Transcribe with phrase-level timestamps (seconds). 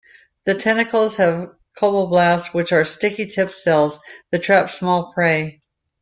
[0.45, 3.99] The tentacles have colloblasts, which are sticky-tipped cells
[4.31, 5.59] that trap small prey.